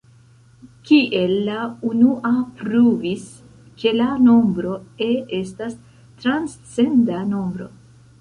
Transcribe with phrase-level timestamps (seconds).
[0.85, 1.57] Kiel la
[1.89, 3.25] unua pruvis,
[3.83, 4.71] ke la nombro
[5.09, 5.77] "e" estas
[6.25, 7.69] transcenda nombro.